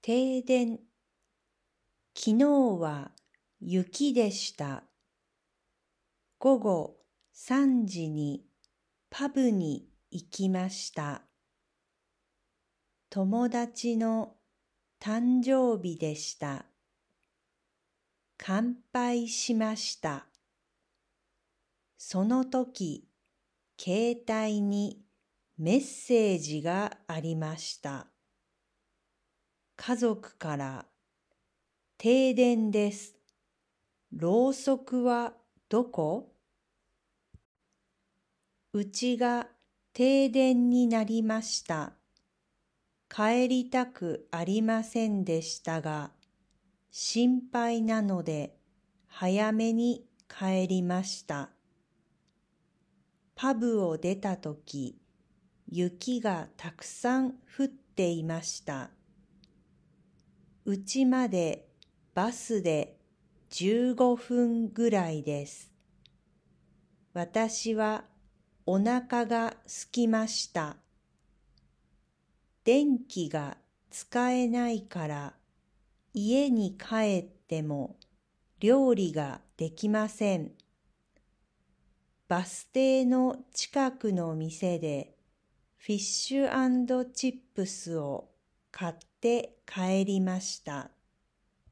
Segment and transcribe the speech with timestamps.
[0.00, 0.78] 停電
[2.14, 2.44] 昨日
[2.80, 3.10] は
[3.60, 4.84] 雪でした。
[6.38, 6.96] 午後
[7.34, 8.44] 3時に
[9.10, 11.22] パブに行きました。
[13.10, 14.34] 友達の
[15.00, 16.66] 誕生日でした。
[18.36, 20.26] 乾杯しました。
[21.98, 23.08] その時、
[23.78, 25.02] 携帯に
[25.58, 28.06] メッセージがありました。
[29.80, 30.86] 家族から
[31.98, 33.14] 停電です。
[34.12, 35.34] ろうそくは
[35.68, 36.32] どこ？
[38.72, 39.46] うちが
[39.92, 41.92] 停電になりました。
[43.08, 46.10] 帰りたくありませんでしたが、
[46.90, 48.56] 心配なので
[49.06, 51.50] 早めに帰りました。
[53.36, 54.98] パブを出たとき、
[55.68, 58.90] 雪がたくさん降っていました。
[60.70, 61.66] うちまで
[62.12, 62.98] バスで
[63.52, 65.72] 15分ぐらいです。
[67.14, 68.04] 私は
[68.66, 70.76] お腹が空きました。
[72.64, 73.56] 電気が
[73.88, 75.34] 使えないから
[76.12, 77.96] 家に帰っても
[78.60, 80.50] 料理ができません。
[82.28, 85.16] バス停の近くの店で
[85.78, 88.28] フィッシュチップスを
[88.78, 90.92] 買って帰りました。